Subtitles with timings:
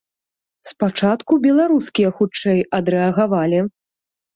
[0.69, 3.67] Спачатку беларускія хутчэй адрэагавалі.